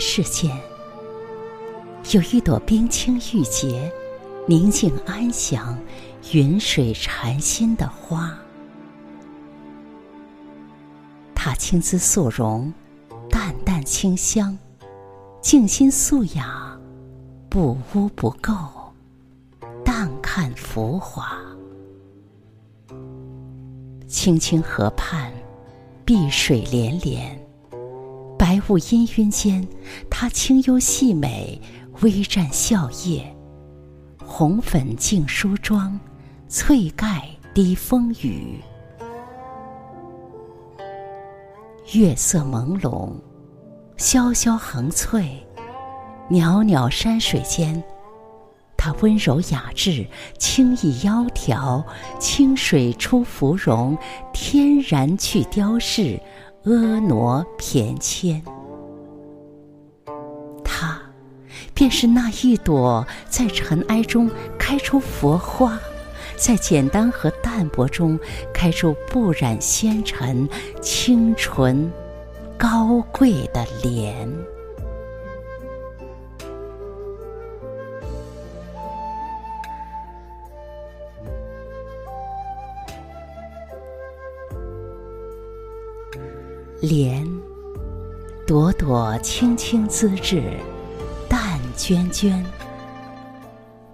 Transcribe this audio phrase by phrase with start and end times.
[0.00, 0.50] 世间，
[2.12, 3.92] 有一朵冰清玉洁、
[4.46, 5.78] 宁静安详、
[6.32, 8.34] 云水禅心的花。
[11.34, 12.72] 它青姿素容，
[13.28, 14.58] 淡淡清香，
[15.42, 16.74] 静心素雅，
[17.50, 18.68] 不污不垢，
[19.84, 21.38] 淡看浮华。
[24.08, 25.30] 青青河畔，
[26.04, 27.49] 碧水连连。
[28.50, 29.64] 白雾氤氲间，
[30.10, 31.62] 她清幽细美，
[32.00, 33.22] 微绽笑靥。
[34.26, 35.96] 红粉净梳妆，
[36.48, 38.60] 翠盖低风雨。
[41.92, 43.12] 月色朦胧，
[43.96, 45.46] 潇潇横翠，
[46.28, 47.80] 袅袅山水间，
[48.76, 50.04] 她温柔雅致，
[50.40, 51.84] 轻逸窈窕。
[52.18, 53.96] 清水出芙蓉，
[54.32, 56.20] 天然去雕饰。
[56.62, 58.42] 婀娜翩跹，
[60.62, 61.00] 她
[61.72, 65.80] 便是那一朵在尘埃中开出佛花，
[66.36, 68.18] 在简单和淡泊中
[68.52, 70.46] 开出不染纤尘、
[70.82, 71.90] 清纯、
[72.58, 74.30] 高贵的莲。
[86.80, 87.28] 莲，
[88.46, 90.42] 朵朵青青姿质，
[91.28, 92.42] 淡娟娟。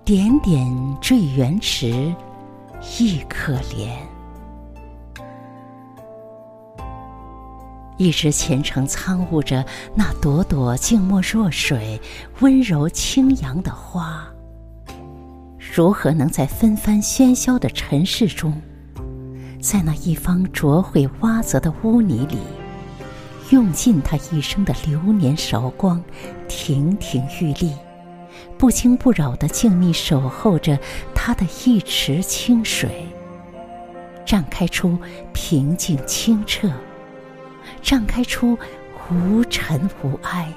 [0.04, 0.64] 点点
[1.00, 2.14] 缀圆池，
[3.00, 3.90] 亦可怜。
[7.96, 9.64] 一直虔诚参悟着
[9.96, 12.00] 那朵朵静默若水、
[12.38, 14.28] 温柔清扬的花，
[15.75, 18.62] 如何能在纷繁喧嚣的尘世中，
[19.60, 22.38] 在那一方浊秽洼泽的污泥里？
[23.50, 26.02] 用尽他一生的流年韶光，
[26.48, 27.72] 亭亭玉立，
[28.58, 30.78] 不惊不扰的静谧守候着
[31.14, 33.06] 他的一池清水，
[34.26, 34.98] 绽开出
[35.32, 36.70] 平静清澈，
[37.82, 38.58] 绽开出
[39.10, 40.52] 无尘无埃、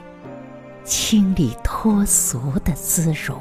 [0.84, 3.40] 清丽脱俗的姿容。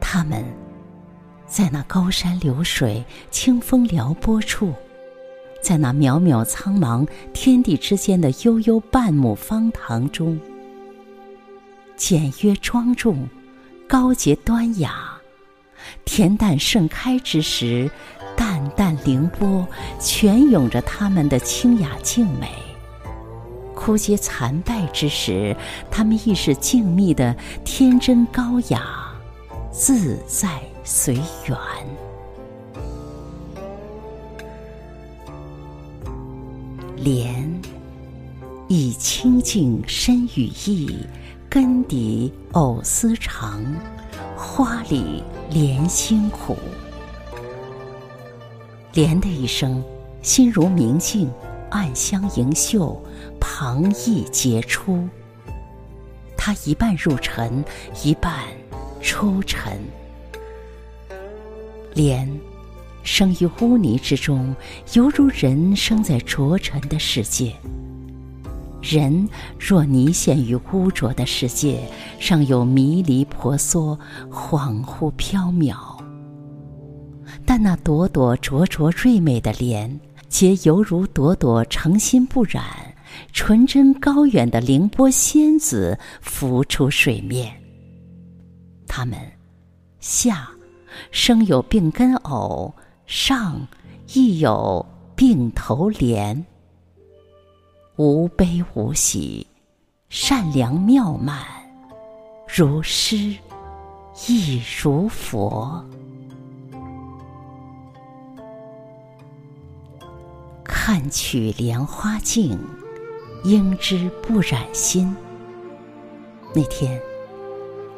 [0.00, 0.44] 他们，
[1.46, 4.74] 在那高山流水、清风撩拨处。
[5.62, 10.40] 在那渺渺苍茫天地之间的悠悠半亩方塘中，
[11.96, 13.28] 简约庄重，
[13.86, 15.18] 高洁端雅，
[16.06, 17.90] 恬淡盛开之时，
[18.36, 19.66] 淡淡凌波，
[20.00, 22.48] 泉涌着他们的清雅静美；
[23.74, 25.54] 枯竭残败之时，
[25.90, 29.12] 他们亦是静谧的天真高雅，
[29.70, 31.14] 自在随
[31.46, 32.09] 缘。
[37.02, 37.50] 莲，
[38.68, 40.94] 以清净身语意，
[41.48, 43.64] 根底藕丝长，
[44.36, 46.58] 花里莲心苦。
[48.92, 49.82] 莲的一生，
[50.20, 51.30] 心如明镜，
[51.70, 53.02] 暗香盈袖，
[53.40, 55.08] 旁逸杰出。
[56.36, 57.64] 它一半入尘，
[58.04, 58.44] 一半
[59.00, 59.80] 出尘。
[61.94, 62.28] 莲。
[63.12, 64.54] 生于污泥之中，
[64.92, 67.52] 犹如人生在浊尘的世界。
[68.80, 69.28] 人
[69.58, 71.82] 若泥陷于污浊的世界，
[72.20, 73.98] 尚有迷离婆娑、
[74.30, 75.74] 恍惚缥缈；
[77.44, 82.62] 但那朵朵灼灼瑞美的莲，皆犹如朵朵诚心不染、
[83.32, 87.52] 纯真高远的凌波仙子浮出水面。
[88.86, 89.18] 他们
[89.98, 90.48] 下
[91.10, 92.72] 生有病根藕。
[93.10, 93.66] 上
[94.14, 94.86] 亦有
[95.16, 96.46] 并头莲，
[97.96, 99.44] 无悲无喜，
[100.08, 101.36] 善良妙曼，
[102.46, 103.34] 如诗
[104.28, 105.84] 亦如佛。
[110.62, 112.56] 看取莲花净，
[113.42, 115.12] 应知不染心。
[116.54, 117.02] 那天，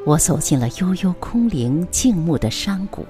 [0.07, 3.05] 我走进了悠悠空灵静穆的山谷。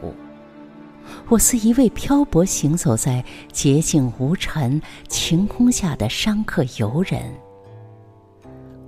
[1.29, 7.23] 我似一位漂泊行走在洁净无尘晴空下的商客游人。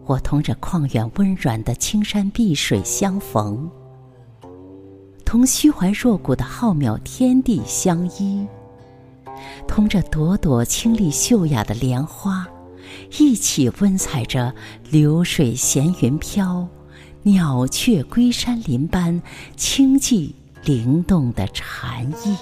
[0.04, 3.70] 我同这旷远温软的青山碧水相逢，
[5.25, 8.46] 同虚怀若谷的浩渺天地相依，
[9.66, 12.46] 同这朵朵清丽秀雅的莲花，
[13.19, 14.54] 一起温采着
[14.90, 16.69] 流水闲云飘，
[17.22, 19.22] 鸟雀归山林般
[19.56, 20.34] 清寂。
[20.64, 22.34] 灵动的禅意，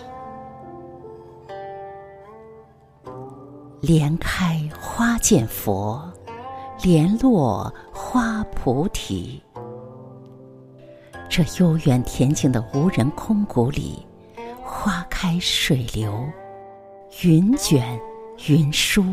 [3.80, 6.00] 莲开花见佛，
[6.84, 9.42] 莲落花菩提。
[11.28, 14.06] 这悠远恬静的无人空谷里，
[14.62, 16.25] 花开水流，
[17.25, 17.98] 云卷
[18.46, 19.04] 云舒。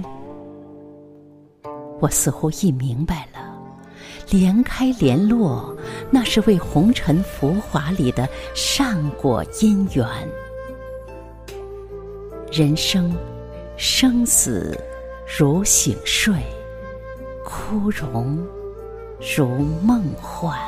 [2.00, 3.49] 我似乎已明白了，
[4.30, 5.76] 莲开莲落，
[6.12, 10.06] 那是为红尘浮华里的善果因缘。
[12.52, 13.16] 人生，
[13.78, 14.78] 生死
[15.38, 16.34] 如醒睡，
[17.46, 18.38] 枯荣
[19.36, 19.48] 如
[19.84, 20.60] 梦幻。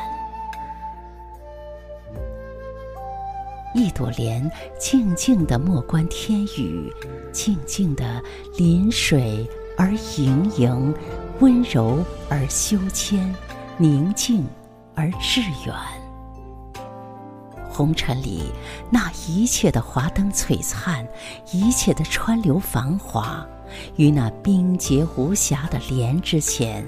[3.74, 6.94] 一朵莲静静的莫观天宇，
[7.32, 8.22] 静静的
[8.58, 10.94] 临水而盈盈，
[11.42, 13.36] 温柔而修谦，
[13.76, 14.46] 宁静
[14.94, 15.76] 而致远。
[17.68, 18.44] 红尘里
[18.92, 21.04] 那一切的华灯璀璨，
[21.52, 23.44] 一切的川流繁华，
[23.96, 26.86] 于那冰洁无瑕的莲之前，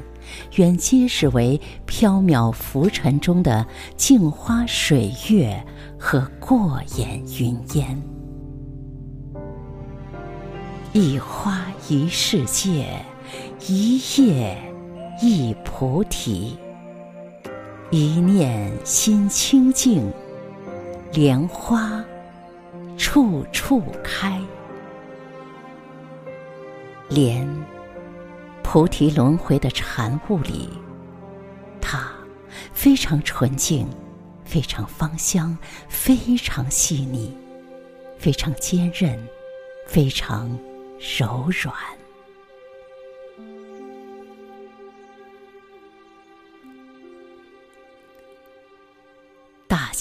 [0.58, 3.66] 远皆是为缥缈浮尘中的
[3.98, 5.66] 镜花水月。
[5.98, 8.04] 和过眼云烟，
[10.92, 12.94] 一花一世界，
[13.68, 14.58] 一叶
[15.22, 16.58] 一菩提，
[17.92, 20.12] 一念心清净，
[21.12, 22.04] 莲花
[22.98, 24.42] 处处开。
[27.10, 27.48] 莲，
[28.64, 30.70] 菩提轮回的禅悟里，
[31.80, 32.12] 它
[32.74, 33.88] 非常纯净。
[34.46, 35.58] 非常芳香，
[35.88, 37.36] 非常细腻，
[38.20, 39.18] 非常坚韧，
[39.88, 40.60] 非常
[41.18, 41.74] 柔软。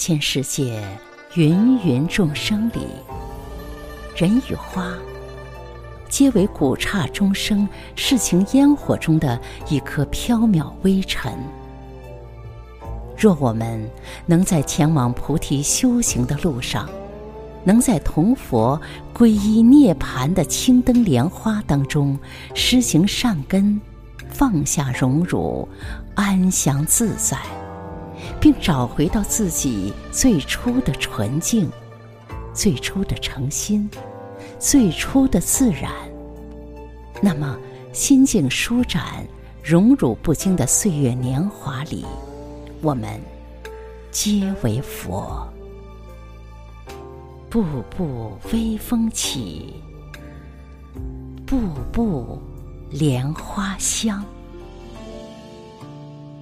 [0.05, 0.83] 千世界，
[1.35, 2.87] 芸芸众生里，
[4.17, 4.91] 人与花，
[6.09, 7.65] 皆为古刹中生、
[7.95, 9.39] 世情烟火中的
[9.69, 11.31] 一颗缥缈微尘。
[13.17, 13.89] 若我们
[14.25, 16.89] 能在前往菩提修行的路上，
[17.63, 18.81] 能在同佛
[19.15, 22.19] 皈依涅盘的青灯莲花当中
[22.53, 23.79] 施行善根，
[24.27, 25.65] 放下荣辱，
[26.13, 27.37] 安详自在，
[28.43, 31.71] 并找回到自己最初的纯净、
[32.53, 33.89] 最初的诚心、
[34.59, 35.89] 最初的自然，
[37.21, 37.57] 那么
[37.93, 39.25] 心境舒展、
[39.63, 42.05] 荣辱不惊的岁月年华里。
[42.81, 43.17] 我们
[44.11, 45.47] 皆为佛，
[47.49, 47.63] 步
[47.95, 49.73] 步微风起，
[51.45, 51.57] 步
[51.93, 52.41] 步
[52.89, 54.21] 莲花香。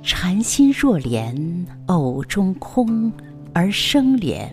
[0.03, 3.11] 禅心若莲，藕中空
[3.53, 4.49] 而生莲；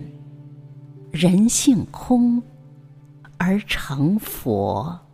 [1.11, 2.43] 人性空
[3.39, 5.07] 而成佛。